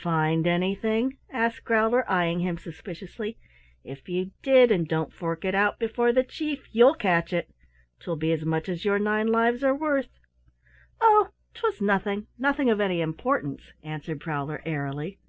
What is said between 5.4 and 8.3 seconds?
it out before the Chief, you'll catch it. 'Twill